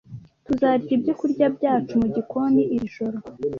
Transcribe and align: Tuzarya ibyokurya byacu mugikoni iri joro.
Tuzarya 0.45 0.91
ibyokurya 0.95 1.47
byacu 1.57 1.93
mugikoni 2.01 2.63
iri 2.75 2.87
joro. 2.95 3.17